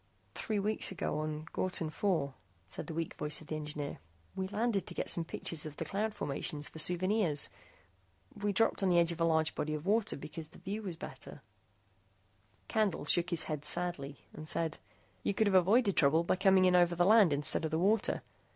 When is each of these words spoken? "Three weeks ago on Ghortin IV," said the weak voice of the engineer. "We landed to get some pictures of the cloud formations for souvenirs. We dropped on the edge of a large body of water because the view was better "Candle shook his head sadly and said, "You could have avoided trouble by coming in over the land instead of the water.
"Three 0.33 0.57
weeks 0.57 0.91
ago 0.91 1.19
on 1.19 1.45
Ghortin 1.53 1.89
IV," 1.89 2.31
said 2.67 2.87
the 2.87 2.93
weak 2.95 3.13
voice 3.17 3.39
of 3.39 3.45
the 3.45 3.55
engineer. 3.55 3.99
"We 4.35 4.47
landed 4.47 4.87
to 4.87 4.95
get 4.95 5.09
some 5.11 5.23
pictures 5.23 5.67
of 5.67 5.77
the 5.77 5.85
cloud 5.85 6.15
formations 6.15 6.67
for 6.67 6.79
souvenirs. 6.79 7.49
We 8.35 8.51
dropped 8.51 8.81
on 8.81 8.89
the 8.89 8.97
edge 8.97 9.11
of 9.11 9.21
a 9.21 9.25
large 9.25 9.53
body 9.53 9.75
of 9.75 9.85
water 9.85 10.17
because 10.17 10.47
the 10.47 10.57
view 10.57 10.81
was 10.81 10.95
better 10.95 11.43
"Candle 12.67 13.05
shook 13.05 13.29
his 13.29 13.43
head 13.43 13.63
sadly 13.63 14.25
and 14.33 14.47
said, 14.47 14.79
"You 15.21 15.35
could 15.35 15.45
have 15.45 15.53
avoided 15.53 15.95
trouble 15.97 16.23
by 16.23 16.35
coming 16.35 16.65
in 16.65 16.75
over 16.75 16.95
the 16.95 17.05
land 17.05 17.31
instead 17.31 17.63
of 17.63 17.69
the 17.69 17.77
water. 17.77 18.23